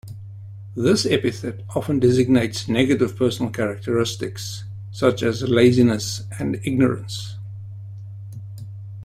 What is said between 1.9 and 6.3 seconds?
designates negative personal characteristics, such as laziness